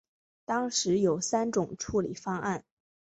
[0.45, 2.63] 当时有三种处理方案。